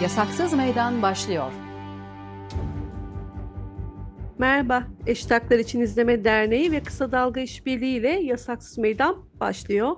Yasaksız 0.00 0.52
Meydan 0.52 1.02
başlıyor. 1.02 1.52
Merhaba, 4.38 4.86
Eşit 5.06 5.30
Haklar 5.30 5.58
İçin 5.58 5.80
İzleme 5.80 6.24
Derneği 6.24 6.72
ve 6.72 6.82
Kısa 6.82 7.12
Dalga 7.12 7.40
İşbirliği 7.40 7.98
ile 7.98 8.08
Yasaksız 8.08 8.78
Meydan 8.78 9.24
başlıyor. 9.40 9.96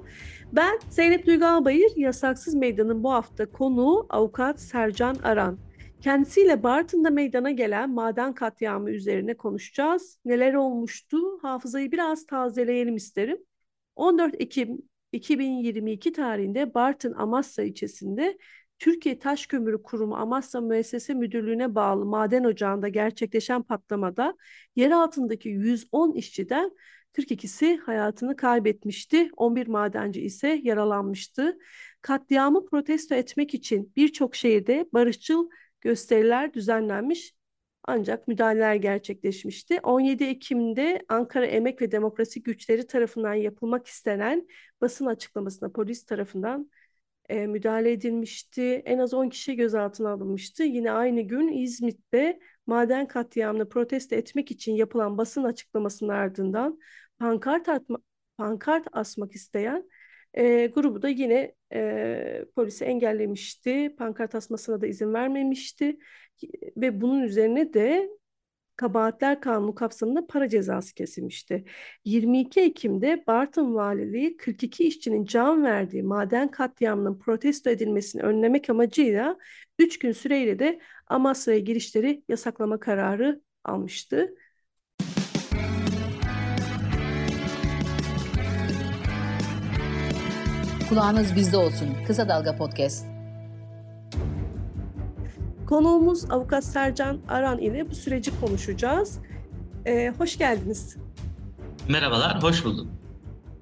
Ben 0.52 0.78
Zeynep 0.90 1.26
Duygu 1.26 1.64
Bayır, 1.64 1.92
Yasaksız 1.96 2.54
Meydan'ın 2.54 3.04
bu 3.04 3.12
hafta 3.12 3.52
konuğu 3.52 4.06
avukat 4.10 4.60
Sercan 4.60 5.16
Aran. 5.24 5.58
Kendisiyle 6.00 6.62
Bartın'da 6.62 7.10
meydana 7.10 7.50
gelen 7.50 7.90
maden 7.90 8.34
katliamı 8.34 8.90
üzerine 8.90 9.36
konuşacağız. 9.36 10.18
Neler 10.24 10.54
olmuştu? 10.54 11.18
Hafızayı 11.42 11.92
biraz 11.92 12.26
tazeleyelim 12.26 12.96
isterim. 12.96 13.38
14 13.96 14.34
Ekim 14.40 14.78
2022 15.12 16.12
tarihinde 16.12 16.74
Bartın 16.74 17.14
Amasya 17.14 17.64
ilçesinde 17.64 18.38
Türkiye 18.82 19.18
Taş 19.18 19.46
Kömürü 19.46 19.82
Kurumu 19.82 20.16
Amasya 20.16 20.60
Müessese 20.60 21.14
Müdürlüğü'ne 21.14 21.74
bağlı 21.74 22.04
maden 22.04 22.44
ocağında 22.44 22.88
gerçekleşen 22.88 23.62
patlamada 23.62 24.36
yer 24.76 24.90
altındaki 24.90 25.48
110 25.48 26.12
işçiden 26.12 26.70
42'si 27.12 27.76
hayatını 27.76 28.36
kaybetmişti. 28.36 29.30
11 29.36 29.66
madenci 29.66 30.20
ise 30.20 30.60
yaralanmıştı. 30.62 31.58
Katliamı 32.00 32.66
protesto 32.66 33.14
etmek 33.14 33.54
için 33.54 33.92
birçok 33.96 34.36
şehirde 34.36 34.88
barışçıl 34.92 35.48
gösteriler 35.80 36.54
düzenlenmiş 36.54 37.34
ancak 37.84 38.28
müdahaleler 38.28 38.74
gerçekleşmişti. 38.74 39.80
17 39.82 40.24
Ekim'de 40.24 41.02
Ankara 41.08 41.46
Emek 41.46 41.82
ve 41.82 41.92
Demokrasi 41.92 42.42
Güçleri 42.42 42.86
tarafından 42.86 43.34
yapılmak 43.34 43.86
istenen 43.86 44.46
basın 44.80 45.06
açıklamasına 45.06 45.72
polis 45.72 46.04
tarafından 46.04 46.70
e, 47.28 47.46
müdahale 47.46 47.92
edilmişti. 47.92 48.82
En 48.84 48.98
az 48.98 49.14
10 49.14 49.28
kişi 49.28 49.56
gözaltına 49.56 50.10
alınmıştı. 50.10 50.62
Yine 50.62 50.92
aynı 50.92 51.20
gün 51.20 51.48
İzmit'te 51.48 52.40
maden 52.66 53.08
katliamını 53.08 53.68
protesto 53.68 54.16
etmek 54.16 54.50
için 54.50 54.72
yapılan 54.74 55.18
basın 55.18 55.44
açıklamasının 55.44 56.10
ardından 56.10 56.78
pankart, 57.18 57.68
atma, 57.68 57.98
pankart 58.36 58.86
asmak 58.92 59.32
isteyen 59.34 59.88
e, 60.34 60.66
grubu 60.66 61.02
da 61.02 61.08
yine 61.08 61.54
e, 61.72 62.44
polisi 62.56 62.84
engellemişti. 62.84 63.94
Pankart 63.98 64.34
asmasına 64.34 64.80
da 64.80 64.86
izin 64.86 65.14
vermemişti. 65.14 65.98
Ve 66.76 67.00
bunun 67.00 67.22
üzerine 67.22 67.74
de 67.74 68.08
Kabahatler 68.76 69.40
Kanunu 69.40 69.74
kapsamında 69.74 70.26
para 70.26 70.48
cezası 70.48 70.94
kesilmişti. 70.94 71.64
22 72.04 72.60
Ekim'de 72.60 73.24
Bartın 73.26 73.74
Valiliği 73.74 74.36
42 74.36 74.84
işçinin 74.84 75.24
can 75.24 75.64
verdiği 75.64 76.02
maden 76.02 76.50
katliamının 76.50 77.18
protesto 77.18 77.70
edilmesini 77.70 78.22
önlemek 78.22 78.70
amacıyla 78.70 79.38
3 79.78 79.98
gün 79.98 80.12
süreyle 80.12 80.58
de 80.58 80.80
Amasra'ya 81.06 81.58
girişleri 81.58 82.22
yasaklama 82.28 82.80
kararı 82.80 83.40
almıştı. 83.64 84.34
Kulağınız 90.88 91.36
bizde 91.36 91.56
olsun. 91.56 91.88
Kısa 92.06 92.28
Dalga 92.28 92.56
Podcast. 92.56 93.11
Konuğumuz 95.72 96.30
avukat 96.30 96.64
Sercan 96.64 97.20
Aran 97.28 97.58
ile 97.58 97.90
bu 97.90 97.94
süreci 97.94 98.40
konuşacağız. 98.40 99.18
Ee, 99.86 100.12
hoş 100.18 100.38
geldiniz. 100.38 100.96
Merhabalar, 101.88 102.42
hoş 102.42 102.64
bulduk. 102.64 102.90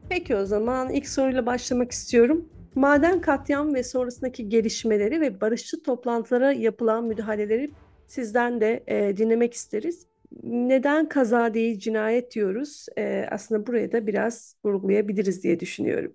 Peki 0.08 0.36
o 0.36 0.44
zaman 0.44 0.91
ilk 0.91 1.08
soruyla 1.08 1.47
başlamak 1.47 1.92
istiyorum. 1.92 2.48
Maden 2.75 3.20
katliam 3.20 3.75
ve 3.75 3.83
sonrasındaki 3.83 4.48
gelişmeleri 4.48 5.20
ve 5.20 5.41
barışçı 5.41 5.83
toplantılara 5.83 6.53
yapılan 6.53 7.05
müdahaleleri 7.05 7.70
sizden 8.06 8.61
de 8.61 8.84
e, 8.86 9.16
dinlemek 9.16 9.55
isteriz. 9.55 10.06
Neden 10.42 11.09
kaza 11.09 11.54
değil 11.54 11.78
cinayet 11.78 12.34
diyoruz? 12.34 12.87
E, 12.99 13.26
aslında 13.31 13.66
buraya 13.66 13.93
da 13.93 14.06
biraz 14.06 14.56
vurgulayabiliriz 14.65 15.43
diye 15.43 15.60
düşünüyorum. 15.60 16.15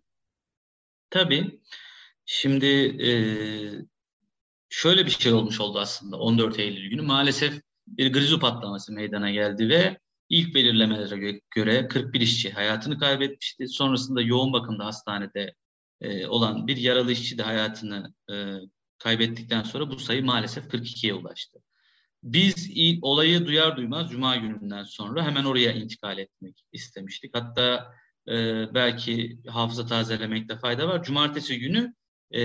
Tabii. 1.09 1.59
Şimdi 2.25 2.66
e, 3.07 3.09
şöyle 4.75 5.06
bir 5.06 5.12
şey 5.12 5.34
olmuş 5.34 5.59
oldu 5.59 5.80
aslında 5.80 6.18
14 6.18 6.59
Eylül 6.59 6.90
günü. 6.90 7.02
Maalesef 7.02 7.62
bir 7.88 8.13
grizu 8.13 8.40
patlaması 8.40 8.94
meydana 8.94 9.31
geldi 9.31 9.69
ve 9.69 9.97
ilk 10.30 10.56
belirlemelere 10.56 11.41
göre 11.56 11.88
41 11.88 12.22
işçi 12.22 12.52
hayatını 12.52 13.00
kaybetmişti. 13.00 13.68
Sonrasında 13.68 14.22
yoğun 14.22 14.53
bakımda 14.53 14.85
hastanede 14.85 15.53
e, 16.02 16.28
olan 16.28 16.68
bir 16.68 16.78
yaralı 16.78 17.12
işçi 17.12 17.38
de 17.38 17.44
hayatını 17.44 18.14
e, 18.31 18.35
kaybettikten 18.97 19.64
sonra 19.64 19.90
bu 19.90 20.00
sayı 20.00 20.25
maalesef 20.25 20.66
42'ye 20.66 21.14
ulaştı. 21.14 21.59
Biz 22.24 22.72
olayı 23.02 23.46
duyar 23.46 23.78
duymaz 23.78 24.12
Cuma 24.12 24.35
gününden 24.35 24.84
sonra 24.84 25.25
hemen 25.25 25.46
oraya 25.46 25.72
intikal 25.74 26.18
etmek 26.18 26.64
istemiştik. 26.72 27.35
Hatta 27.35 27.94
e, 28.28 28.34
belki 28.74 29.40
hafıza 29.47 29.85
tazelemekte 29.85 30.58
fayda 30.58 30.88
var. 30.88 31.03
Cumartesi 31.03 31.59
günü 31.59 31.94
e, 32.34 32.40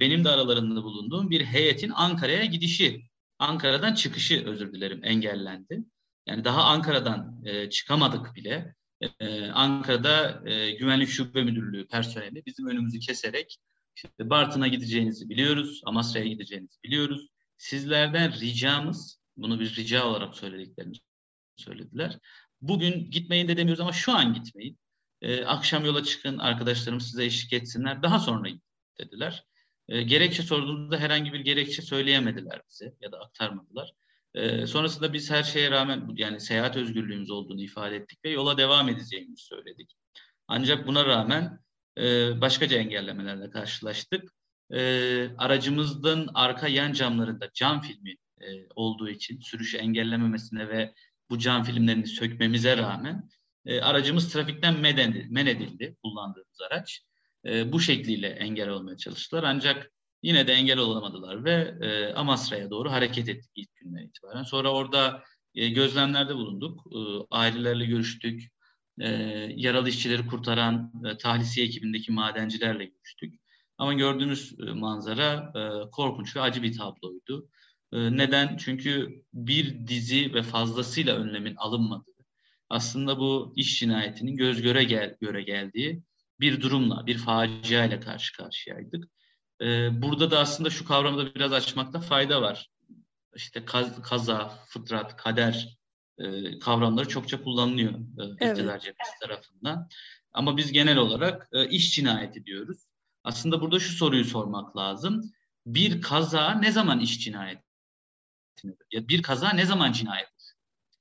benim 0.00 0.24
de 0.24 0.28
aralarında 0.28 0.82
bulunduğum 0.82 1.30
bir 1.30 1.44
heyetin 1.44 1.92
Ankara'ya 1.94 2.44
gidişi, 2.44 3.02
Ankara'dan 3.38 3.94
çıkışı 3.94 4.44
özür 4.46 4.72
dilerim 4.72 5.00
engellendi. 5.04 5.84
Yani 6.26 6.44
daha 6.44 6.64
Ankara'dan 6.64 7.42
e, 7.44 7.70
çıkamadık 7.70 8.34
bile. 8.34 8.74
E, 9.20 9.46
Ankara'da 9.46 10.42
e, 10.50 10.70
Güvenlik 10.70 11.08
Şube 11.08 11.42
Müdürlüğü 11.42 11.86
personeli 11.86 12.42
bizim 12.46 12.66
önümüzü 12.66 12.98
keserek 12.98 13.58
işte 13.96 14.30
Bartın'a 14.30 14.68
gideceğinizi 14.68 15.28
biliyoruz, 15.28 15.80
Amasra'ya 15.84 16.26
gideceğinizi 16.26 16.82
biliyoruz. 16.84 17.26
Sizlerden 17.58 18.40
ricamız, 18.40 19.20
bunu 19.36 19.60
bir 19.60 19.76
rica 19.76 20.04
olarak 20.06 20.34
söylediklerini 20.36 20.96
söylediler. 21.56 22.18
Bugün 22.60 23.10
gitmeyin 23.10 23.48
de 23.48 23.56
demiyoruz 23.56 23.80
ama 23.80 23.92
şu 23.92 24.12
an 24.12 24.34
gitmeyin. 24.34 24.78
E, 25.22 25.44
akşam 25.44 25.84
yola 25.84 26.04
çıkın, 26.04 26.38
arkadaşlarım 26.38 27.00
size 27.00 27.24
eşlik 27.24 27.52
etsinler. 27.52 28.02
Daha 28.02 28.18
sonra 28.18 28.48
dediler. 29.00 29.44
E, 29.88 30.02
gerekçe 30.02 30.42
sorduğumuzda 30.42 30.98
herhangi 30.98 31.32
bir 31.32 31.40
gerekçe 31.40 31.82
söyleyemediler 31.82 32.60
bize 32.70 32.94
ya 33.00 33.12
da 33.12 33.18
aktarmadılar. 33.20 33.92
E, 34.34 34.66
sonrasında 34.66 35.12
biz 35.12 35.30
her 35.30 35.42
şeye 35.42 35.70
rağmen 35.70 36.08
yani 36.16 36.40
seyahat 36.40 36.76
özgürlüğümüz 36.76 37.30
olduğunu 37.30 37.62
ifade 37.62 37.96
ettik 37.96 38.24
ve 38.24 38.30
yola 38.30 38.58
devam 38.58 38.88
edeceğimizi 38.88 39.44
söyledik. 39.44 39.96
Ancak 40.48 40.86
buna 40.86 41.06
rağmen 41.06 41.58
e, 41.98 42.40
başkaca 42.40 42.78
engellemelerle 42.78 43.50
karşılaştık. 43.50 44.30
E, 44.70 44.80
aracımızın 45.38 46.28
arka 46.34 46.68
yan 46.68 46.92
camlarında 46.92 47.50
cam 47.54 47.80
filmi 47.80 48.16
e, 48.40 48.46
olduğu 48.74 49.08
için 49.08 49.40
sürüşü 49.40 49.76
engellememesine 49.76 50.68
ve 50.68 50.94
bu 51.30 51.38
cam 51.38 51.64
filmlerini 51.64 52.06
sökmemize 52.06 52.76
rağmen 52.76 53.28
e, 53.66 53.80
aracımız 53.80 54.32
trafikten 54.32 54.80
men 55.30 55.46
edildi 55.46 55.96
kullandığımız 56.02 56.60
araç 56.70 57.02
e, 57.48 57.72
bu 57.72 57.80
şekliyle 57.80 58.28
engel 58.28 58.68
olmaya 58.68 58.96
çalıştılar. 58.96 59.44
Ancak 59.44 59.92
yine 60.22 60.46
de 60.46 60.52
engel 60.52 60.78
olamadılar 60.78 61.44
ve 61.44 61.74
e, 61.80 62.14
Amasra'ya 62.14 62.70
doğru 62.70 62.90
hareket 62.90 63.28
ettik 63.28 63.50
ilk 63.56 63.76
günden 63.76 64.02
itibaren. 64.02 64.42
Sonra 64.42 64.72
orada 64.72 65.22
e, 65.54 65.68
gözlemlerde 65.68 66.34
bulunduk. 66.34 66.80
E, 66.92 66.98
ailelerle 67.30 67.84
görüştük. 67.84 68.50
E, 69.00 69.08
yaralı 69.56 69.88
işçileri 69.88 70.26
kurtaran 70.26 70.92
e, 71.04 71.18
tahlisiye 71.18 71.66
ekibindeki 71.66 72.12
madencilerle 72.12 72.84
görüştük. 72.84 73.34
Ama 73.78 73.94
gördüğümüz 73.94 74.54
e, 74.60 74.64
manzara 74.72 75.52
e, 75.54 75.90
korkunç 75.90 76.36
ve 76.36 76.40
acı 76.40 76.62
bir 76.62 76.78
tabloydu. 76.78 77.48
E, 77.92 78.16
neden? 78.16 78.56
Çünkü 78.56 79.22
bir 79.32 79.86
dizi 79.86 80.34
ve 80.34 80.42
fazlasıyla 80.42 81.16
önlemin 81.16 81.54
alınmadığı, 81.56 82.10
aslında 82.68 83.18
bu 83.18 83.52
iş 83.56 83.78
cinayetinin 83.78 84.36
göz 84.36 84.62
göre 84.62 84.84
gel 84.84 85.16
göre 85.20 85.42
geldiği 85.42 86.02
bir 86.40 86.60
durumla, 86.60 87.06
bir 87.06 87.18
facia 87.18 87.84
ile 87.84 88.00
karşı 88.00 88.36
karşıyaydık. 88.36 89.04
Ee, 89.60 90.02
burada 90.02 90.30
da 90.30 90.38
aslında 90.38 90.70
şu 90.70 90.84
kavramı 90.84 91.18
da 91.18 91.34
biraz 91.34 91.52
açmakta 91.52 92.00
fayda 92.00 92.42
var. 92.42 92.70
İşte 93.34 93.64
kaz, 93.64 94.02
kaza, 94.02 94.48
fıtrat, 94.48 95.16
kader 95.16 95.78
e, 96.18 96.58
kavramları 96.58 97.08
çokça 97.08 97.42
kullanılıyor 97.42 97.92
e, 97.92 98.22
evet. 98.40 98.58
iktidar 98.58 98.78
cephesi 98.78 99.12
tarafından. 99.20 99.88
Ama 100.32 100.56
biz 100.56 100.72
genel 100.72 100.96
olarak 100.96 101.48
e, 101.52 101.68
iş 101.68 101.94
cinayeti 101.94 102.44
diyoruz. 102.44 102.86
Aslında 103.24 103.60
burada 103.60 103.80
şu 103.80 103.92
soruyu 103.92 104.24
sormak 104.24 104.76
lazım. 104.76 105.32
Bir 105.66 106.02
kaza 106.02 106.50
ne 106.50 106.72
zaman 106.72 107.00
iş 107.00 107.20
cinayeti? 107.20 107.62
Ya 108.92 109.08
bir 109.08 109.22
kaza 109.22 109.50
ne 109.50 109.66
zaman 109.66 109.92
cinayet? 109.92 110.28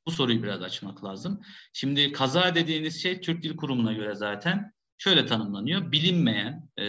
Bu 0.08 0.12
soruyu 0.12 0.44
biraz 0.44 0.62
açmak 0.62 1.04
lazım. 1.04 1.42
Şimdi 1.74 2.12
kaza 2.12 2.56
dediğiniz 2.56 3.02
şey 3.02 3.22
Türk 3.22 3.44
Dil 3.44 3.56
Kurumu'na 3.56 3.94
göre 3.94 4.16
zaten 4.16 4.74
şöyle 5.06 5.26
tanımlanıyor. 5.26 5.92
Bilinmeyen 5.92 6.70
e, 6.78 6.86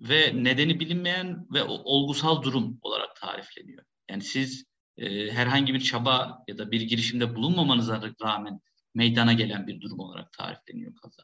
ve 0.00 0.44
nedeni 0.44 0.80
bilinmeyen 0.80 1.46
ve 1.54 1.62
olgusal 1.64 2.42
durum 2.42 2.78
olarak 2.82 3.16
tarifleniyor. 3.16 3.84
Yani 4.10 4.22
siz 4.22 4.64
e, 4.98 5.30
herhangi 5.30 5.74
bir 5.74 5.80
çaba 5.80 6.44
ya 6.48 6.58
da 6.58 6.70
bir 6.70 6.80
girişimde 6.80 7.34
bulunmamanıza 7.34 8.02
rağmen 8.22 8.60
meydana 8.94 9.32
gelen 9.32 9.66
bir 9.66 9.80
durum 9.80 9.98
olarak 9.98 10.32
tarifleniyor 10.32 10.94
kaza. 10.96 11.22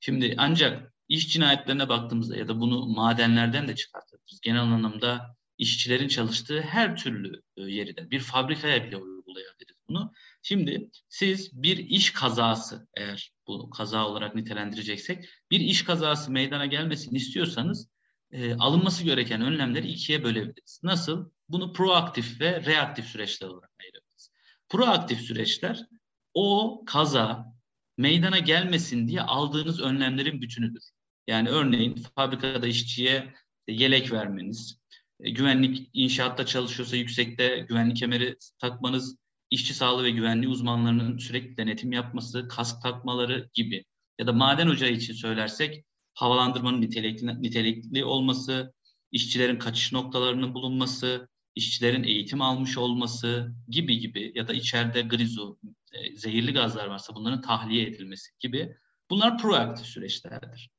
Şimdi 0.00 0.34
ancak 0.38 0.92
iş 1.08 1.32
cinayetlerine 1.32 1.88
baktığımızda 1.88 2.36
ya 2.36 2.48
da 2.48 2.60
bunu 2.60 2.86
madenlerden 2.86 3.68
de 3.68 3.76
çıkartabiliriz. 3.76 4.40
Genel 4.40 4.60
anlamda 4.60 5.36
işçilerin 5.58 6.08
çalıştığı 6.08 6.60
her 6.60 6.96
türlü 6.96 7.42
e, 7.56 7.62
yeride 7.62 8.10
bir 8.10 8.20
fabrikaya 8.20 8.84
bile 8.84 8.96
uygulayabiliriz 8.96 9.76
bunu. 9.88 10.12
Şimdi 10.42 10.90
siz 11.08 11.62
bir 11.62 11.76
iş 11.76 12.10
kazası 12.10 12.88
eğer 12.96 13.32
bu 13.46 13.70
kaza 13.70 14.06
olarak 14.06 14.34
nitelendireceksek 14.34 15.28
bir 15.50 15.60
iş 15.60 15.84
kazası 15.84 16.30
meydana 16.30 16.66
gelmesini 16.66 17.16
istiyorsanız 17.16 17.88
e, 18.30 18.54
alınması 18.54 19.04
gereken 19.04 19.42
önlemleri 19.42 19.88
ikiye 19.88 20.24
bölebiliriz. 20.24 20.80
Nasıl? 20.82 21.30
Bunu 21.48 21.72
proaktif 21.72 22.40
ve 22.40 22.64
reaktif 22.64 23.06
süreçler 23.06 23.48
olarak 23.48 23.70
ayırabiliriz. 23.80 24.30
Proaktif 24.68 25.20
süreçler 25.20 25.86
o 26.34 26.82
kaza 26.86 27.52
meydana 27.98 28.38
gelmesin 28.38 29.08
diye 29.08 29.20
aldığınız 29.20 29.80
önlemlerin 29.80 30.42
bütünüdür. 30.42 30.82
Yani 31.26 31.48
örneğin 31.48 32.04
fabrikada 32.16 32.66
işçiye 32.66 33.34
yelek 33.68 34.12
vermeniz, 34.12 34.78
e, 35.20 35.30
güvenlik 35.30 35.90
inşaatta 35.92 36.46
çalışıyorsa 36.46 36.96
yüksekte 36.96 37.58
güvenlik 37.68 37.96
kemeri 37.96 38.36
takmanız, 38.58 39.21
işçi 39.52 39.74
sağlığı 39.74 40.04
ve 40.04 40.10
güvenliği 40.10 40.48
uzmanlarının 40.48 41.18
sürekli 41.18 41.56
denetim 41.56 41.92
yapması, 41.92 42.48
kask 42.48 42.82
takmaları 42.82 43.50
gibi. 43.54 43.84
Ya 44.18 44.26
da 44.26 44.32
maden 44.32 44.66
ocağı 44.66 44.90
için 44.90 45.14
söylersek 45.14 45.84
havalandırmanın 46.14 46.80
nitelikli, 46.80 47.42
nitelikli 47.42 48.04
olması, 48.04 48.74
işçilerin 49.10 49.58
kaçış 49.58 49.92
noktalarının 49.92 50.54
bulunması, 50.54 51.28
işçilerin 51.54 52.04
eğitim 52.04 52.42
almış 52.42 52.78
olması 52.78 53.54
gibi 53.68 53.98
gibi 53.98 54.32
ya 54.34 54.48
da 54.48 54.52
içeride 54.52 55.02
grizu, 55.02 55.58
e, 55.92 56.16
zehirli 56.16 56.52
gazlar 56.52 56.86
varsa 56.86 57.14
bunların 57.14 57.40
tahliye 57.40 57.86
edilmesi 57.86 58.30
gibi 58.40 58.76
bunlar 59.10 59.38
proaktif 59.38 59.86
süreçlerdir. 59.86 60.70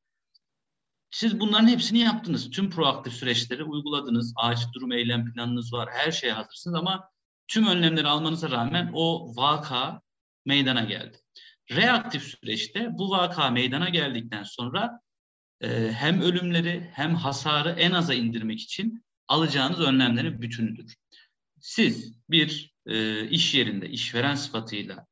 Siz 1.11 1.39
bunların 1.39 1.67
hepsini 1.67 1.99
yaptınız. 1.99 2.49
Tüm 2.49 2.69
proaktif 2.69 3.13
süreçleri 3.13 3.63
uyguladınız. 3.63 4.33
Acil 4.35 4.73
durum 4.73 4.91
eylem 4.91 5.33
planınız 5.33 5.73
var. 5.73 5.89
Her 5.91 6.11
şeye 6.11 6.33
hazırsınız 6.33 6.75
ama 6.75 7.12
tüm 7.47 7.67
önlemleri 7.67 8.07
almanıza 8.07 8.51
rağmen 8.51 8.91
o 8.93 9.35
vaka 9.35 10.01
meydana 10.45 10.83
geldi. 10.83 11.17
Reaktif 11.71 12.23
süreçte 12.23 12.89
bu 12.91 13.09
vaka 13.09 13.49
meydana 13.49 13.89
geldikten 13.89 14.43
sonra 14.43 14.99
e, 15.61 15.91
hem 15.91 16.21
ölümleri 16.21 16.89
hem 16.93 17.15
hasarı 17.15 17.69
en 17.69 17.91
aza 17.91 18.13
indirmek 18.13 18.61
için 18.61 19.05
alacağınız 19.27 19.79
önlemlerin 19.79 20.41
bütünüdür. 20.41 20.95
Siz 21.59 22.19
bir 22.29 22.73
e, 22.85 23.27
iş 23.29 23.55
yerinde 23.55 23.89
işveren 23.89 24.35
sıfatıyla 24.35 25.05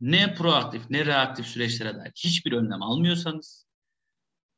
ne 0.00 0.34
proaktif 0.34 0.90
ne 0.90 1.06
reaktif 1.06 1.46
süreçlere 1.46 1.94
dair 1.94 2.12
hiçbir 2.16 2.52
önlem 2.52 2.82
almıyorsanız 2.82 3.66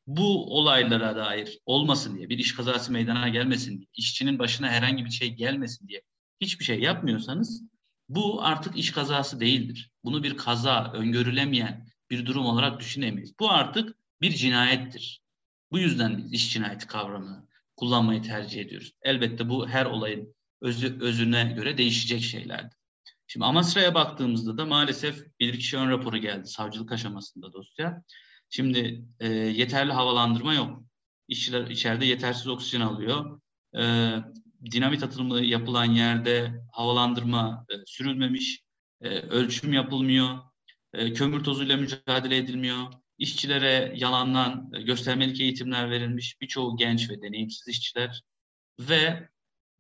bu 0.07 0.57
olaylara 0.59 1.17
dair 1.17 1.59
olmasın 1.67 2.19
diye, 2.19 2.29
bir 2.29 2.39
iş 2.39 2.55
kazası 2.55 2.93
meydana 2.93 3.29
gelmesin 3.29 3.79
diye, 3.79 3.87
işçinin 3.95 4.39
başına 4.39 4.69
herhangi 4.69 5.05
bir 5.05 5.11
şey 5.11 5.35
gelmesin 5.35 5.89
diye 5.89 6.03
hiçbir 6.41 6.65
şey 6.65 6.81
yapmıyorsanız 6.81 7.63
bu 8.09 8.43
artık 8.45 8.77
iş 8.77 8.91
kazası 8.91 9.41
değildir. 9.41 9.91
Bunu 10.05 10.23
bir 10.23 10.37
kaza, 10.37 10.93
öngörülemeyen 10.93 11.89
bir 12.11 12.27
durum 12.27 12.47
olarak 12.47 12.81
düşünemeyiz. 12.81 13.39
Bu 13.41 13.51
artık 13.51 13.97
bir 14.21 14.31
cinayettir. 14.31 15.23
Bu 15.71 15.79
yüzden 15.79 16.19
biz 16.19 16.33
iş 16.33 16.53
cinayeti 16.53 16.87
kavramını 16.87 17.49
kullanmayı 17.77 18.23
tercih 18.23 18.61
ediyoruz. 18.61 18.93
Elbette 19.03 19.49
bu 19.49 19.69
her 19.69 19.87
olayın 19.87 20.35
özü, 20.61 20.99
özüne 21.01 21.45
göre 21.45 21.79
değişecek 21.79 22.23
şeylerdir. 22.23 22.79
Şimdi 23.27 23.47
Amasra'ya 23.47 23.95
baktığımızda 23.95 24.59
da 24.59 24.67
maalesef 24.67 25.39
bilirkişi 25.41 25.77
ön 25.77 25.91
raporu 25.91 26.19
geldi 26.19 26.47
savcılık 26.47 26.93
aşamasında 26.93 27.53
dosya. 27.53 28.03
Şimdi 28.51 29.05
e, 29.21 29.29
yeterli 29.29 29.93
havalandırma 29.93 30.55
yok. 30.55 30.83
İşçiler 31.29 31.67
içeride 31.67 32.07
yetersiz 32.07 32.47
oksijen 32.47 32.81
alıyor. 32.81 33.41
E, 33.79 33.83
dinamit 34.65 35.03
atılımı 35.03 35.41
yapılan 35.41 35.85
yerde 35.85 36.63
havalandırma 36.73 37.67
e, 37.71 37.75
sürülmemiş, 37.87 38.63
e, 39.01 39.09
ölçüm 39.09 39.73
yapılmıyor, 39.73 40.39
e, 40.93 41.13
kömür 41.13 41.45
tozuyla 41.45 41.77
mücadele 41.77 42.37
edilmiyor. 42.37 42.79
İşçilere 43.19 43.93
yalandan 43.97 44.71
e, 44.75 44.83
göstermelik 44.83 45.41
eğitimler 45.41 45.91
verilmiş 45.91 46.41
birçoğu 46.41 46.77
genç 46.77 47.11
ve 47.11 47.23
deneyimsiz 47.23 47.69
işçiler 47.69 48.23
ve 48.81 49.29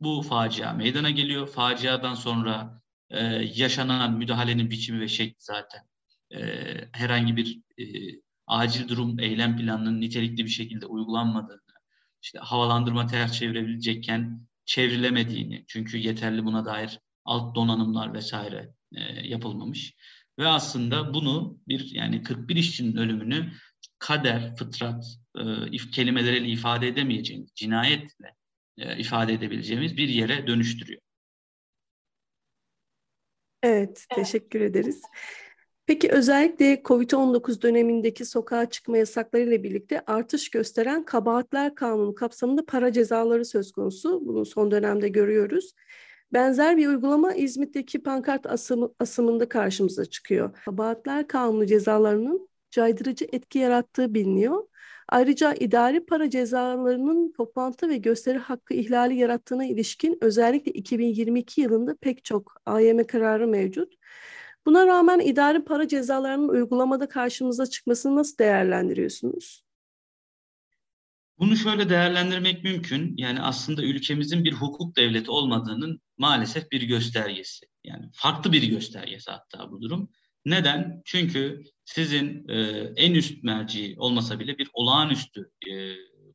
bu 0.00 0.22
facia 0.22 0.72
meydana 0.72 1.10
geliyor. 1.10 1.48
Faciadan 1.48 2.14
sonra 2.14 2.82
e, 3.10 3.20
yaşanan 3.54 4.12
müdahalenin 4.19 4.70
biçimi 4.70 5.00
ve 5.00 5.08
şekli 5.08 5.36
zaten 5.38 5.80
e, 6.30 6.40
herhangi 6.92 7.36
bir 7.36 7.60
e, 7.78 7.84
acil 8.46 8.88
durum 8.88 9.20
eylem 9.20 9.56
planının 9.56 10.00
nitelikli 10.00 10.44
bir 10.44 10.50
şekilde 10.50 10.86
uygulanmadığını, 10.86 11.60
işte 12.22 12.38
havalandırma 12.38 13.06
ters 13.06 13.32
çevirebilecekken 13.32 14.48
çevrilemediğini, 14.69 15.65
çünkü 15.69 15.99
yeterli 15.99 16.44
buna 16.44 16.65
dair 16.65 17.00
alt 17.25 17.55
donanımlar 17.55 18.15
vesaire 18.15 18.70
e, 18.97 19.29
yapılmamış. 19.29 19.94
Ve 20.38 20.47
aslında 20.47 21.15
bunu 21.15 21.59
bir 21.69 21.94
yani 21.94 22.23
41 22.23 22.56
işçinin 22.56 22.97
ölümünü 22.97 23.53
kader, 23.99 24.56
fıtrat 24.56 25.05
e, 25.38 25.76
kelimeleriyle 25.93 26.49
ifade 26.49 26.88
edemeyeceğimiz, 26.88 27.50
cinayetle 27.55 28.35
e, 28.79 28.99
ifade 28.99 29.32
edebileceğimiz 29.32 29.97
bir 29.97 30.09
yere 30.09 30.47
dönüştürüyor. 30.47 31.00
Evet, 33.62 34.06
teşekkür 34.14 34.61
ederiz. 34.61 35.03
Peki 35.88 36.08
özellikle 36.11 36.82
COVID-19 36.85 37.62
dönemindeki 37.62 38.25
sokağa 38.25 38.70
çıkma 38.70 38.99
yasakları 38.99 39.43
ile 39.43 39.62
birlikte 39.62 40.00
artış 40.06 40.50
gösteren 40.50 41.05
kabahatler 41.05 41.75
kanunu 41.75 42.14
kapsamında 42.14 42.64
para 42.67 42.93
cezaları 42.93 43.44
söz 43.44 43.73
konusu. 43.73 44.26
Bunu 44.26 44.46
son 44.46 44.70
dönemde 44.70 45.08
görüyoruz. 45.08 45.73
Benzer 46.32 46.76
bir 46.76 46.88
uygulama 46.88 47.35
İzmit'teki 47.35 48.02
pankart 48.02 48.46
asımı, 48.46 48.94
asımında 49.00 49.49
karşımıza 49.49 50.05
çıkıyor. 50.05 50.52
Kabahatler 50.64 51.29
kanunu 51.29 51.67
cezalarının 51.67 52.49
caydırıcı 52.70 53.26
etki 53.32 53.58
yarattığı 53.58 54.14
biliniyor. 54.14 54.64
Ayrıca 55.08 55.55
idari 55.55 56.06
para 56.06 56.31
cezalarının 56.31 57.32
toplantı 57.32 57.88
ve 57.88 57.96
gösteri 57.96 58.38
hakkı 58.38 58.75
ihlali 58.75 59.17
yarattığına 59.17 59.64
ilişkin 59.64 60.19
özellikle 60.20 60.73
2022 60.73 61.61
yılında 61.61 61.96
pek 62.00 62.25
çok 62.25 62.52
AYM 62.67 63.05
kararı 63.06 63.46
mevcut. 63.46 63.94
Buna 64.69 64.87
rağmen 64.87 65.20
idari 65.20 65.65
para 65.65 65.88
cezalarının 65.88 66.49
uygulamada 66.49 67.09
karşımıza 67.09 67.67
çıkmasını 67.67 68.17
nasıl 68.17 68.38
değerlendiriyorsunuz? 68.38 69.65
Bunu 71.38 71.56
şöyle 71.56 71.88
değerlendirmek 71.88 72.65
mümkün. 72.65 73.15
Yani 73.17 73.41
aslında 73.43 73.82
ülkemizin 73.82 74.45
bir 74.45 74.52
hukuk 74.52 74.97
devleti 74.97 75.31
olmadığının 75.31 76.00
maalesef 76.19 76.73
bir 76.73 76.83
göstergesi. 76.83 77.66
Yani 77.85 78.11
farklı 78.12 78.52
bir 78.52 78.62
göstergesi 78.62 79.31
hatta 79.31 79.71
bu 79.71 79.81
durum. 79.81 80.11
Neden? 80.45 81.02
Çünkü 81.04 81.62
sizin 81.85 82.49
e, 82.49 82.59
en 82.97 83.14
üst 83.14 83.45
merci 83.45 83.95
olmasa 83.99 84.40
bile 84.40 84.59
bir 84.59 84.69
olağanüstü 84.73 85.50
e, 85.71 85.73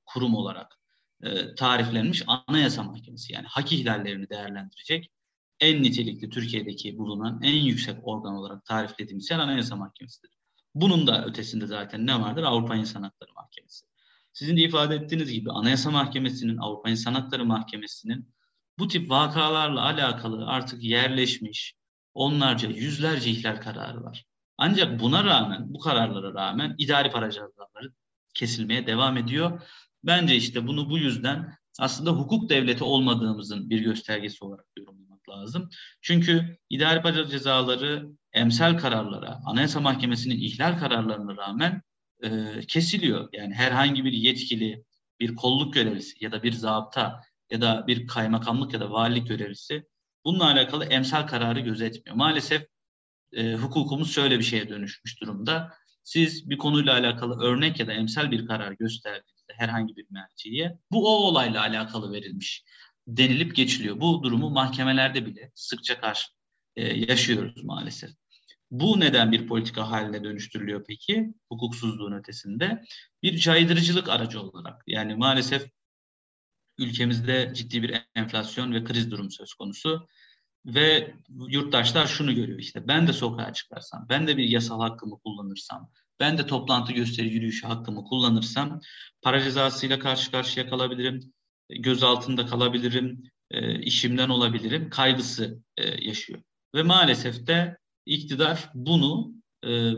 kurum 0.05 0.35
olarak 0.35 0.79
e, 1.23 1.55
tariflenmiş 1.55 2.23
Anayasa 2.27 2.83
Mahkemesi 2.83 3.33
yani 3.33 3.47
hak 3.47 3.71
ihlallerini 3.71 4.29
değerlendirecek 4.29 5.11
en 5.59 5.83
nitelikli 5.83 6.29
Türkiye'deki 6.29 6.97
bulunan 6.97 7.39
en 7.43 7.55
yüksek 7.55 8.07
organ 8.07 8.33
olarak 8.33 8.65
tariflediğimiz 8.65 9.31
yer 9.31 9.39
Anayasa 9.39 9.75
Mahkemesi'dir. 9.75 10.31
Bunun 10.75 11.07
da 11.07 11.25
ötesinde 11.25 11.67
zaten 11.67 12.07
ne 12.07 12.21
vardır? 12.21 12.43
Avrupa 12.43 12.75
İnsan 12.75 13.03
Hakları 13.03 13.33
Mahkemesi. 13.33 13.85
Sizin 14.33 14.57
de 14.57 14.61
ifade 14.61 14.95
ettiğiniz 14.95 15.31
gibi 15.31 15.51
Anayasa 15.51 15.91
Mahkemesi'nin, 15.91 16.57
Avrupa 16.57 16.89
İnsan 16.89 17.13
Hakları 17.13 17.45
Mahkemesi'nin 17.45 18.33
bu 18.79 18.87
tip 18.87 19.09
vakalarla 19.09 19.81
alakalı 19.81 20.47
artık 20.47 20.83
yerleşmiş 20.83 21.75
onlarca, 22.13 22.69
yüzlerce 22.69 23.29
ihlal 23.29 23.61
kararı 23.61 24.03
var. 24.03 24.25
Ancak 24.57 24.99
buna 24.99 25.23
rağmen, 25.23 25.73
bu 25.73 25.79
kararlara 25.79 26.33
rağmen 26.33 26.75
idari 26.77 27.11
para 27.11 27.31
cezaları 27.31 27.93
kesilmeye 28.33 28.87
devam 28.87 29.17
ediyor. 29.17 29.61
Bence 30.03 30.35
işte 30.35 30.67
bunu 30.67 30.89
bu 30.89 30.97
yüzden 30.97 31.57
aslında 31.79 32.11
hukuk 32.11 32.49
devleti 32.49 32.83
olmadığımızın 32.83 33.69
bir 33.69 33.79
göstergesi 33.79 34.45
olarak 34.45 34.65
yorumlamak 34.77 35.02
lazım. 35.29 35.69
Çünkü 36.01 36.57
idari 36.69 37.29
cezaları 37.29 38.07
emsal 38.33 38.77
kararlara, 38.77 39.39
Anayasa 39.45 39.79
Mahkemesi'nin 39.79 40.39
ihlal 40.39 40.79
kararlarına 40.79 41.37
rağmen 41.37 41.81
e, 42.23 42.59
kesiliyor. 42.67 43.29
Yani 43.33 43.53
herhangi 43.53 44.05
bir 44.05 44.13
yetkili, 44.13 44.83
bir 45.19 45.35
kolluk 45.35 45.73
görevlisi 45.73 46.23
ya 46.25 46.31
da 46.31 46.43
bir 46.43 46.51
zabıta 46.51 47.21
ya 47.51 47.61
da 47.61 47.87
bir 47.87 48.07
kaymakamlık 48.07 48.73
ya 48.73 48.79
da 48.79 48.91
valilik 48.91 49.27
görevlisi 49.27 49.87
bununla 50.25 50.45
alakalı 50.45 50.85
emsal 50.85 51.27
kararı 51.27 51.59
gözetmiyor. 51.59 52.15
Maalesef 52.15 52.67
e, 53.33 53.53
hukukumuz 53.53 54.13
şöyle 54.13 54.39
bir 54.39 54.43
şeye 54.43 54.69
dönüşmüş 54.69 55.21
durumda. 55.21 55.73
Siz 56.03 56.49
bir 56.49 56.57
konuyla 56.57 56.93
alakalı 56.93 57.43
örnek 57.43 57.79
ya 57.79 57.87
da 57.87 57.93
emsal 57.93 58.31
bir 58.31 58.47
karar 58.47 58.71
gösterdiğinizde 58.71 59.53
herhangi 59.57 59.95
bir 59.95 60.05
merciye 60.09 60.77
bu 60.91 61.07
o 61.07 61.27
olayla 61.27 61.61
alakalı 61.61 62.11
verilmiş 62.11 62.63
denilip 63.07 63.55
geçiliyor. 63.55 63.99
Bu 63.99 64.23
durumu 64.23 64.49
mahkemelerde 64.49 65.25
bile 65.25 65.51
sıkça 65.55 66.01
karşı 66.01 66.27
e, 66.75 66.97
yaşıyoruz 66.97 67.63
maalesef. 67.63 68.09
Bu 68.71 68.99
neden 68.99 69.31
bir 69.31 69.47
politika 69.47 69.91
haline 69.91 70.23
dönüştürülüyor 70.23 70.83
peki? 70.87 71.33
Hukuksuzluğun 71.49 72.11
ötesinde. 72.11 72.83
Bir 73.23 73.37
caydırıcılık 73.37 74.09
aracı 74.09 74.41
olarak. 74.41 74.83
Yani 74.87 75.15
maalesef 75.15 75.69
ülkemizde 76.77 77.51
ciddi 77.55 77.83
bir 77.83 78.01
enflasyon 78.15 78.73
ve 78.73 78.83
kriz 78.83 79.11
durumu 79.11 79.31
söz 79.31 79.53
konusu. 79.53 80.07
Ve 80.65 81.13
yurttaşlar 81.47 82.07
şunu 82.07 82.35
görüyor 82.35 82.59
işte 82.59 82.87
ben 82.87 83.07
de 83.07 83.13
sokağa 83.13 83.53
çıkarsam, 83.53 84.05
ben 84.09 84.27
de 84.27 84.37
bir 84.37 84.43
yasal 84.43 84.81
hakkımı 84.81 85.19
kullanırsam, 85.19 85.91
ben 86.19 86.37
de 86.37 86.47
toplantı 86.47 86.93
gösteri 86.93 87.27
yürüyüşü 87.27 87.67
hakkımı 87.67 88.03
kullanırsam 88.03 88.81
para 89.21 89.43
cezasıyla 89.43 89.99
karşı 89.99 90.31
karşıya 90.31 90.69
kalabilirim, 90.69 91.33
göz 91.79 92.03
altında 92.03 92.45
kalabilirim, 92.45 93.23
e, 93.51 93.79
işimden 93.79 94.29
olabilirim 94.29 94.89
kaygısı 94.89 95.59
e, 95.77 96.05
yaşıyor. 96.07 96.41
Ve 96.75 96.83
maalesef 96.83 97.47
de 97.47 97.77
iktidar 98.05 98.69
bunu 98.73 99.33
e, 99.65 99.91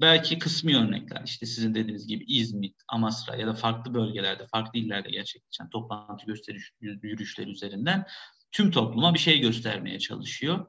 belki 0.00 0.38
kısmi 0.38 0.76
örnekler 0.76 1.22
işte 1.24 1.46
sizin 1.46 1.74
dediğiniz 1.74 2.06
gibi 2.06 2.24
İzmit, 2.24 2.76
Amasra 2.88 3.36
ya 3.36 3.46
da 3.46 3.54
farklı 3.54 3.94
bölgelerde, 3.94 4.46
farklı 4.46 4.78
illerde 4.78 5.10
gerçekleşen 5.10 5.70
toplantı 5.70 6.26
gösteri 6.26 6.58
yürüyüşleri 6.80 7.50
üzerinden 7.50 8.06
tüm 8.52 8.70
topluma 8.70 9.14
bir 9.14 9.18
şey 9.18 9.40
göstermeye 9.40 9.98
çalışıyor. 9.98 10.66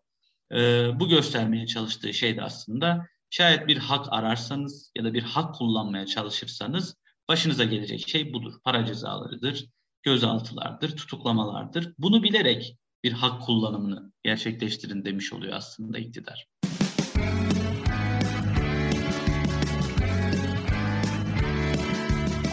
E, 0.52 0.58
bu 1.00 1.10
göstermeye 1.10 1.68
çalıştığı 1.68 2.14
şey 2.14 2.38
de 2.38 2.42
aslında 2.42 3.08
şayet 3.30 3.68
bir 3.68 3.78
hak 3.78 4.06
ararsanız 4.10 4.92
ya 4.98 5.04
da 5.04 5.14
bir 5.14 5.24
hak 5.24 5.56
kullanmaya 5.56 6.06
çalışırsanız 6.06 6.96
başınıza 7.28 7.64
gelecek 7.64 8.10
şey 8.10 8.34
budur. 8.34 8.54
Para 8.64 8.86
cezalarıdır, 8.86 9.66
gözaltılardır, 10.04 10.98
tutuklamalardır. 10.98 11.94
Bunu 11.98 12.24
bilerek 12.24 12.78
bir 13.04 13.12
hak 13.12 13.42
kullanımını 13.42 14.12
gerçekleştirin 14.24 15.06
demiş 15.06 15.34
oluyor 15.34 15.54
aslında 15.54 15.98
iktidar. 15.98 16.48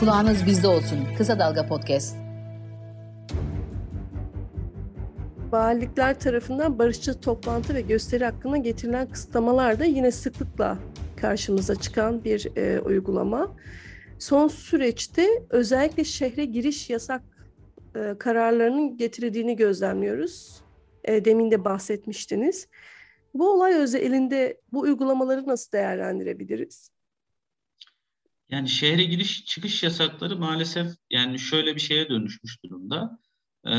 Kulağınız 0.01 0.47
bizde 0.47 0.69
olsun. 0.69 0.99
Kısa 1.19 1.39
Dalga 1.39 1.67
Podcast. 1.67 2.17
Valilikler 5.53 6.21
tarafından 6.21 6.79
barışçıl 6.79 7.15
toplantı 7.15 7.75
ve 7.75 7.81
gösteri 7.81 8.25
hakkında 8.25 8.57
getirilen 8.57 9.11
kısıtlamalar 9.11 9.79
da 9.79 9.85
yine 9.85 10.11
sıklıkla 10.11 10.79
karşımıza 11.17 11.75
çıkan 11.75 12.25
bir 12.25 12.57
e, 12.57 12.81
uygulama. 12.81 13.57
Son 14.19 14.49
süreçte 14.49 15.27
özellikle 15.51 16.05
şehre 16.05 16.45
giriş 16.45 16.91
yasak 16.91 17.36
e, 17.97 18.19
kararlarının 18.19 18.97
getirildiğini 18.97 19.57
gözlemliyoruz. 19.57 20.61
E, 21.05 21.25
demin 21.25 21.51
de 21.51 21.65
bahsetmiştiniz. 21.65 22.69
Bu 23.35 23.53
olay 23.53 23.75
özelinde 23.75 24.61
bu 24.73 24.81
uygulamaları 24.81 25.47
nasıl 25.47 25.73
değerlendirebiliriz? 25.73 26.91
Yani 28.51 28.69
şehre 28.69 29.05
giriş 29.05 29.45
çıkış 29.45 29.83
yasakları 29.83 30.37
maalesef 30.37 30.87
yani 31.11 31.39
şöyle 31.39 31.75
bir 31.75 31.81
şeye 31.81 32.09
dönüşmüş 32.09 32.65
durumda. 32.65 33.19
Ee, 33.67 33.73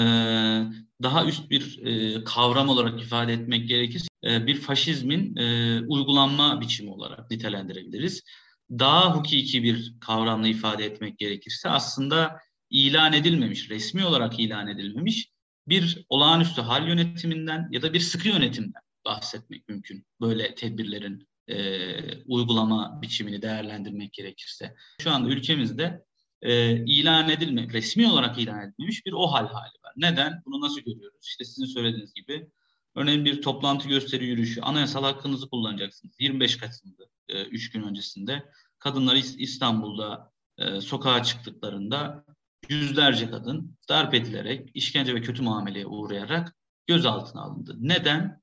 daha 1.04 1.26
üst 1.26 1.50
bir 1.50 1.86
e, 1.86 2.24
kavram 2.24 2.70
olarak 2.70 3.02
ifade 3.02 3.34
etmek 3.34 3.68
gerekirse 3.68 4.08
e, 4.24 4.48
bir 4.48 4.56
faşizmin 4.56 5.36
e, 5.36 5.80
uygulanma 5.88 6.62
biçimi 6.62 6.92
olarak 6.92 7.32
nitelendirebiliriz. 7.32 8.24
Daha 8.72 9.16
hukuki 9.16 9.64
bir 9.64 9.96
kavramla 10.02 10.48
ifade 10.48 10.86
etmek 10.86 11.18
gerekirse 11.18 11.70
aslında 11.70 12.40
ilan 12.70 13.14
edilmemiş, 13.14 13.70
resmi 13.70 14.06
olarak 14.06 14.40
ilan 14.40 14.68
edilmemiş 14.68 15.30
bir 15.68 16.06
olağanüstü 16.10 16.62
hal 16.62 16.88
yönetiminden 16.88 17.68
ya 17.72 17.82
da 17.82 17.94
bir 17.94 18.00
sıkı 18.00 18.28
yönetimden 18.28 18.82
bahsetmek 19.06 19.70
mümkün. 19.70 20.06
Böyle 20.22 20.56
tedbirlerin 20.56 21.28
e, 21.48 22.22
uygulama 22.22 23.02
biçimini 23.02 23.42
değerlendirmek 23.42 24.14
gerekirse. 24.14 24.76
Şu 25.02 25.12
anda 25.12 25.30
ülkemizde 25.30 26.06
e, 26.42 26.72
ilan 26.86 27.30
edilme, 27.30 27.68
resmi 27.74 28.08
olarak 28.08 28.40
ilan 28.40 28.62
edilmemiş 28.62 29.06
bir 29.06 29.14
o 29.14 29.28
hal 29.28 29.48
hali 29.48 29.78
var. 29.84 29.94
Neden? 29.98 30.42
Bunu 30.46 30.62
nasıl 30.62 30.82
görüyoruz? 30.82 31.20
İşte 31.22 31.46
sizin 31.46 31.66
söylediğiniz 31.66 32.14
gibi 32.14 32.50
örneğin 32.96 33.26
bir 33.26 33.42
toplantı 33.42 33.88
gösteri 33.88 34.26
yürüyüşü, 34.26 34.62
anayasal 34.62 35.04
hakkınızı 35.04 35.50
kullanacaksınız. 35.50 36.16
25 36.20 36.58
Kasım'da, 36.58 37.04
3 37.30 37.68
e, 37.68 37.80
gün 37.80 37.88
öncesinde 37.88 38.44
kadınlar 38.80 39.16
İstanbul'da 39.38 40.32
e, 40.58 40.82
sokağa 40.82 41.24
çıktıklarında 41.24 42.26
yüzlerce 42.70 43.30
kadın 43.30 43.78
darp 43.90 44.14
edilerek, 44.14 44.70
işkence 44.74 45.16
ve 45.16 45.22
kötü 45.22 45.42
muameleye 45.42 45.86
uğrayarak 45.86 46.56
gözaltına 46.88 47.42
alındı. 47.42 47.76
Neden? 47.80 48.42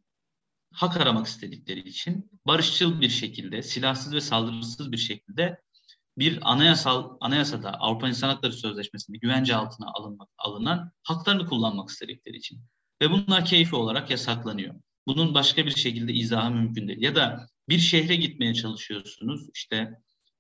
Hak 0.73 0.97
aramak 0.97 1.27
istedikleri 1.27 1.81
için 1.81 2.31
barışçıl 2.47 3.01
bir 3.01 3.09
şekilde, 3.09 3.63
silahsız 3.63 4.15
ve 4.15 4.21
saldırısız 4.21 4.93
bir 4.93 4.97
şekilde 4.97 5.61
bir 6.19 6.39
anayasal 6.53 7.17
anayasada 7.21 7.73
Avrupa 7.73 8.09
İnsan 8.09 8.29
Hakları 8.29 8.53
Sözleşmesi'nde 8.53 9.19
güvence 9.19 9.57
altına 9.57 9.87
alınmak, 9.95 10.29
alınan 10.39 10.93
haklarını 11.03 11.47
kullanmak 11.47 11.89
istedikleri 11.89 12.37
için. 12.37 12.61
Ve 13.03 13.11
bunlar 13.11 13.45
keyfi 13.45 13.77
olarak 13.77 14.11
yasaklanıyor. 14.11 14.75
Bunun 15.07 15.35
başka 15.35 15.67
bir 15.67 15.71
şekilde 15.71 16.13
izahı 16.13 16.51
mümkün 16.51 16.89
değil. 16.89 17.03
Ya 17.03 17.15
da 17.15 17.47
bir 17.69 17.79
şehre 17.79 18.17
gitmeye 18.17 18.55
çalışıyorsunuz. 18.55 19.49
İşte 19.55 19.91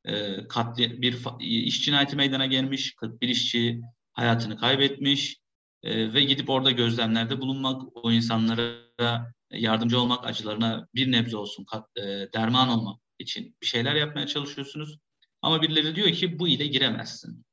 e, 0.04 0.49
katli, 0.49 1.02
bir 1.02 1.18
iş 1.40 1.84
cinayeti 1.84 2.16
meydana 2.16 2.46
gelmiş, 2.46 2.94
41 2.94 3.28
işçi 3.28 3.80
hayatını 4.12 4.56
kaybetmiş 4.56 5.40
e, 5.82 6.12
ve 6.14 6.20
gidip 6.20 6.50
orada 6.50 6.70
gözlemlerde 6.70 7.40
bulunmak, 7.40 7.96
o 7.96 8.12
insanlara 8.12 8.84
yardımcı 9.50 10.00
olmak, 10.00 10.26
acılarına 10.26 10.88
bir 10.94 11.12
nebze 11.12 11.37
olsun 11.37 11.66
e, 11.96 12.02
derman 12.34 12.68
olmak 12.68 13.00
için 13.18 13.56
bir 13.62 13.66
şeyler 13.66 13.94
yapmaya 13.94 14.26
çalışıyorsunuz. 14.26 14.99
Ama 15.42 15.62
birileri 15.62 15.96
diyor 15.96 16.12
ki 16.12 16.38
bu 16.38 16.49
ile 16.49 16.66
giremezsin. 16.66 17.44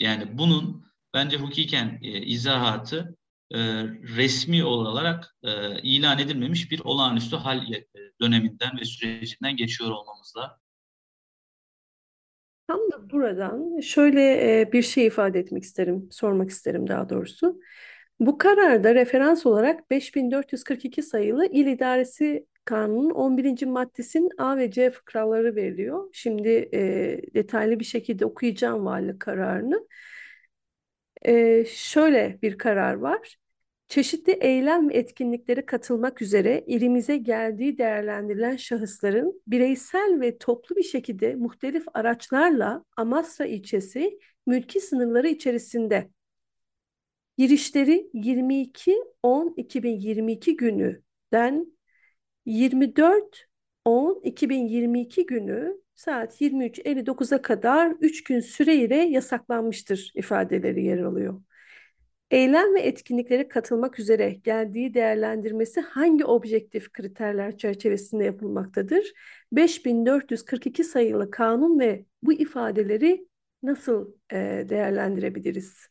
Yani 0.00 0.38
bunun 0.38 0.84
bence 1.14 1.36
hukuken 1.36 1.98
e, 2.02 2.22
izahatı 2.22 3.16
e, 3.50 3.58
resmi 3.84 4.64
olarak 4.64 5.36
ilan 5.82 6.18
edilmemiş 6.18 6.70
bir 6.70 6.80
olağanüstü 6.80 7.36
hal 7.36 7.66
döneminden 8.20 8.78
ve 8.80 8.84
sürecinden 8.84 9.56
geçiyor 9.56 9.90
olmamızla 9.90 10.58
Tam 12.68 12.80
da 12.92 13.10
buradan 13.10 13.80
şöyle 13.80 14.20
e, 14.60 14.72
bir 14.72 14.82
şey 14.82 15.06
ifade 15.06 15.38
etmek 15.38 15.62
isterim, 15.62 16.08
sormak 16.10 16.50
isterim 16.50 16.88
daha 16.88 17.08
doğrusu. 17.08 17.60
Bu 18.20 18.38
kararda 18.38 18.94
referans 18.94 19.46
olarak 19.46 19.90
5442 19.90 21.02
sayılı 21.02 21.46
İl 21.46 21.66
İdaresi 21.66 22.46
Kanunu'nun 22.64 23.10
11. 23.10 23.66
maddesinin 23.66 24.30
A 24.38 24.56
ve 24.56 24.70
C 24.70 24.90
fıkraları 24.90 25.56
veriliyor. 25.56 26.08
Şimdi 26.12 26.48
e, 26.74 27.20
detaylı 27.34 27.80
bir 27.80 27.84
şekilde 27.84 28.26
okuyacağım 28.26 28.86
vali 28.86 29.18
kararını. 29.18 29.88
E, 31.22 31.64
şöyle 31.64 32.38
bir 32.42 32.58
karar 32.58 32.94
var 32.94 33.36
çeşitli 33.88 34.32
eylem 34.32 34.88
ve 34.88 34.94
etkinliklere 34.94 35.66
katılmak 35.66 36.22
üzere 36.22 36.64
ilimize 36.66 37.16
geldiği 37.16 37.78
değerlendirilen 37.78 38.56
şahısların 38.56 39.42
bireysel 39.46 40.20
ve 40.20 40.38
toplu 40.38 40.76
bir 40.76 40.82
şekilde 40.82 41.34
muhtelif 41.34 41.84
araçlarla 41.94 42.84
Amasra 42.96 43.46
ilçesi 43.46 44.18
mülki 44.46 44.80
sınırları 44.80 45.28
içerisinde. 45.28 46.10
Girişleri 47.38 48.10
22-10-2022 48.14 50.56
günüden 50.56 51.66
24-10-2022 52.46 55.26
günü 55.26 55.80
saat 55.94 56.40
23.59'a 56.40 57.42
kadar 57.42 57.90
3 58.00 58.24
gün 58.24 58.40
süreyle 58.40 58.96
yasaklanmıştır 58.96 60.12
ifadeleri 60.14 60.84
yer 60.84 60.98
alıyor 60.98 61.40
eylem 62.30 62.74
ve 62.74 62.80
etkinliklere 62.80 63.48
katılmak 63.48 63.98
üzere 63.98 64.30
geldiği 64.30 64.94
değerlendirmesi 64.94 65.80
hangi 65.80 66.24
objektif 66.24 66.92
kriterler 66.92 67.58
çerçevesinde 67.58 68.24
yapılmaktadır? 68.24 69.12
5442 69.52 70.84
sayılı 70.84 71.30
kanun 71.30 71.78
ve 71.80 72.04
bu 72.22 72.32
ifadeleri 72.32 73.28
nasıl 73.62 74.12
e, 74.32 74.36
değerlendirebiliriz? 74.68 75.88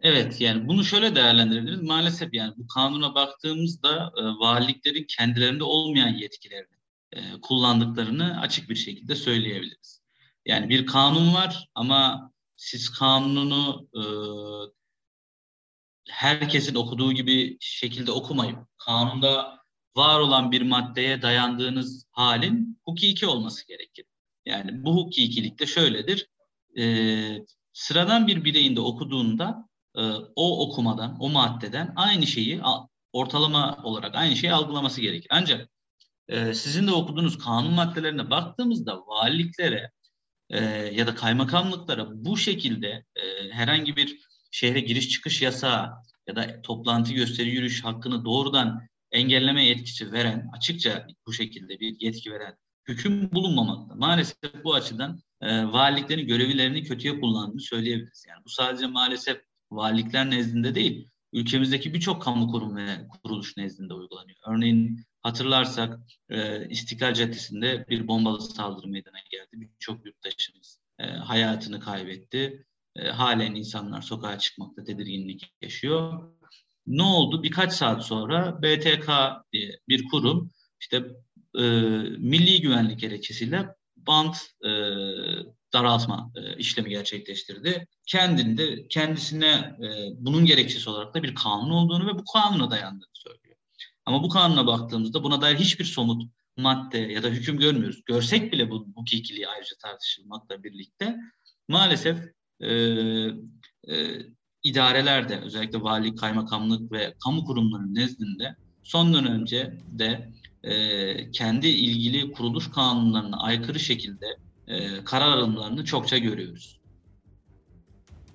Evet 0.00 0.40
yani 0.40 0.68
bunu 0.68 0.84
şöyle 0.84 1.14
değerlendirebiliriz. 1.14 1.82
Maalesef 1.82 2.34
yani 2.34 2.54
bu 2.56 2.66
kanuna 2.66 3.14
baktığımızda 3.14 4.12
e, 4.18 4.22
valiliklerin 4.22 5.04
kendilerinde 5.08 5.64
olmayan 5.64 6.08
yetkilerini 6.08 6.76
e, 7.12 7.20
kullandıklarını 7.42 8.40
açık 8.40 8.70
bir 8.70 8.74
şekilde 8.74 9.14
söyleyebiliriz. 9.14 10.00
Yani 10.46 10.68
bir 10.68 10.86
kanun 10.86 11.34
var 11.34 11.68
ama 11.74 12.32
siz 12.58 12.90
kanunu 12.90 13.88
e, 13.94 14.02
herkesin 16.08 16.74
okuduğu 16.74 17.12
gibi 17.12 17.56
şekilde 17.60 18.12
okumayıp 18.12 18.58
kanunda 18.78 19.58
var 19.96 20.20
olan 20.20 20.52
bir 20.52 20.62
maddeye 20.62 21.22
dayandığınız 21.22 22.06
halin 22.10 22.80
hukuki 22.84 23.26
olması 23.26 23.66
gerekir. 23.66 24.04
Yani 24.46 24.84
bu 24.84 24.96
hukukilik 24.96 25.60
de 25.60 25.66
şöyledir. 25.66 26.28
E, 26.78 26.84
sıradan 27.72 28.26
bir 28.26 28.44
bireyin 28.44 28.76
de 28.76 28.80
okuduğunda 28.80 29.68
e, 29.96 30.02
o 30.36 30.68
okumadan, 30.68 31.16
o 31.20 31.28
maddeden 31.28 31.92
aynı 31.96 32.26
şeyi 32.26 32.60
ortalama 33.12 33.78
olarak 33.82 34.14
aynı 34.14 34.36
şeyi 34.36 34.52
algılaması 34.52 35.00
gerekir. 35.00 35.28
Ancak 35.30 35.68
e, 36.28 36.54
sizin 36.54 36.86
de 36.86 36.92
okuduğunuz 36.92 37.38
kanun 37.38 37.72
maddelerine 37.72 38.30
baktığımızda 38.30 39.06
valiliklere 39.06 39.90
e, 40.50 40.64
ya 40.94 41.06
da 41.06 41.14
kaymakamlıklara 41.14 42.06
bu 42.24 42.36
şekilde 42.36 43.04
e, 43.16 43.50
herhangi 43.50 43.96
bir 43.96 44.18
şehre 44.50 44.80
giriş 44.80 45.08
çıkış 45.08 45.42
yasağı 45.42 45.92
ya 46.28 46.36
da 46.36 46.62
toplantı 46.62 47.12
gösteri 47.12 47.48
yürüyüş 47.48 47.84
hakkını 47.84 48.24
doğrudan 48.24 48.88
engelleme 49.12 49.64
yetkisi 49.64 50.12
veren, 50.12 50.50
açıkça 50.56 51.06
bu 51.26 51.32
şekilde 51.32 51.80
bir 51.80 51.96
yetki 52.00 52.32
veren 52.32 52.56
hüküm 52.88 53.32
bulunmamakta. 53.32 53.94
Maalesef 53.94 54.64
bu 54.64 54.74
açıdan 54.74 55.20
e, 55.40 55.64
valiliklerin 55.64 56.26
görevlerini 56.26 56.84
kötüye 56.84 57.20
kullandığını 57.20 57.60
söyleyebiliriz. 57.60 58.24
Yani 58.28 58.44
bu 58.44 58.48
sadece 58.48 58.86
maalesef 58.86 59.40
valilikler 59.70 60.30
nezdinde 60.30 60.74
değil, 60.74 61.08
ülkemizdeki 61.32 61.94
birçok 61.94 62.22
kamu 62.22 62.50
kurum 62.52 62.76
ve 62.76 62.86
kuruluş 63.22 63.56
nezdinde 63.56 63.94
uygulanıyor. 63.94 64.38
Örneğin 64.46 65.04
hatırlarsak 65.28 65.98
e, 66.30 66.68
İstiklal 66.68 67.14
Caddesi'nde 67.14 67.86
bir 67.88 68.08
bombalı 68.08 68.40
saldırı 68.40 68.88
meydana 68.88 69.18
geldi. 69.30 69.50
Birçok 69.52 70.06
yurttaşımız 70.06 70.80
e, 70.98 71.06
hayatını 71.06 71.80
kaybetti. 71.80 72.66
E, 72.96 73.08
halen 73.08 73.54
insanlar 73.54 74.02
sokağa 74.02 74.38
çıkmakta 74.38 74.84
tedirginlik 74.84 75.54
yaşıyor. 75.62 76.32
Ne 76.86 77.02
oldu? 77.02 77.42
Birkaç 77.42 77.72
saat 77.72 78.04
sonra 78.04 78.62
BTK 78.62 79.08
diye 79.52 79.78
bir 79.88 80.08
kurum 80.08 80.50
işte 80.80 80.96
e, 81.58 81.62
milli 82.18 82.60
güvenlik 82.60 83.00
gerekçesiyle 83.00 83.68
bant 83.96 84.36
e, 84.64 84.70
daraltma 85.72 86.32
e, 86.36 86.56
işlemi 86.56 86.90
gerçekleştirdi. 86.90 87.86
Kendinde 88.06 88.88
kendisine 88.88 89.76
e, 89.82 89.88
bunun 90.18 90.44
gerekçesi 90.44 90.90
olarak 90.90 91.14
da 91.14 91.22
bir 91.22 91.34
kanun 91.34 91.70
olduğunu 91.70 92.06
ve 92.06 92.18
bu 92.18 92.24
kanuna 92.32 92.70
dayandığını 92.70 93.10
söylüyor. 93.12 93.47
Ama 94.08 94.22
bu 94.22 94.28
kanuna 94.28 94.66
baktığımızda 94.66 95.22
buna 95.22 95.40
dair 95.40 95.56
hiçbir 95.56 95.84
somut 95.84 96.22
madde 96.56 96.98
ya 96.98 97.22
da 97.22 97.28
hüküm 97.28 97.58
görmüyoruz. 97.58 98.02
Görsek 98.06 98.52
bile 98.52 98.70
bu 98.70 98.86
hukukiliği 98.94 99.48
ayrıca 99.48 99.76
tartışılmakla 99.82 100.62
birlikte 100.62 101.16
maalesef 101.68 102.18
e, 102.60 102.72
e, 103.88 104.18
idarelerde 104.62 105.40
özellikle 105.40 105.82
vali, 105.82 106.14
kaymakamlık 106.14 106.92
ve 106.92 107.14
kamu 107.24 107.44
kurumlarının 107.44 107.94
nezdinde 107.94 108.56
sondan 108.82 109.26
önce 109.26 109.78
de 109.90 110.32
e, 110.62 111.30
kendi 111.30 111.66
ilgili 111.66 112.32
kuruluş 112.32 112.70
kanunlarına 112.70 113.36
aykırı 113.36 113.80
şekilde 113.80 114.26
e, 114.66 115.04
karar 115.04 115.28
alımlarını 115.28 115.84
çokça 115.84 116.18
görüyoruz. 116.18 116.80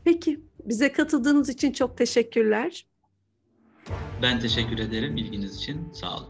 Peki, 0.03 0.39
bize 0.65 0.91
katıldığınız 0.91 1.49
için 1.49 1.71
çok 1.71 1.97
teşekkürler. 1.97 2.85
Ben 4.23 4.39
teşekkür 4.39 4.79
ederim 4.79 5.17
ilginiz 5.17 5.57
için. 5.57 5.91
Sağ 5.93 6.17
olun. 6.17 6.27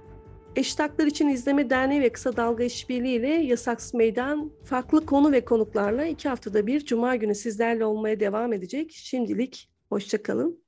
Eşit 0.56 0.80
Haklar 0.80 1.08
İçin 1.08 1.28
İzleme 1.28 1.70
Derneği 1.70 2.02
ve 2.02 2.12
Kısa 2.12 2.38
Dalga 2.38 2.64
İşbirliği 2.64 3.20
ile 3.20 3.28
Yasaksız 3.28 3.94
Meydan 3.94 4.52
farklı 4.66 5.06
konu 5.06 5.32
ve 5.32 5.46
konuklarla 5.46 6.06
iki 6.06 6.30
haftada 6.30 6.68
bir 6.68 6.86
Cuma 6.86 7.16
günü 7.16 7.36
sizlerle 7.36 7.86
olmaya 7.86 8.20
devam 8.20 8.54
edecek. 8.54 8.92
Şimdilik 8.92 9.70
hoşçakalın. 9.90 10.64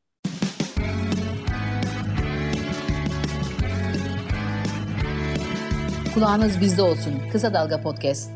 Kulağınız 6.13 6.61
bizde 6.61 6.81
olsun. 6.81 7.13
Kısa 7.31 7.53
Dalga 7.53 7.81
Podcast. 7.81 8.34